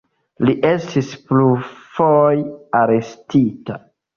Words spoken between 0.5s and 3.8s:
estis plurfoje arestita.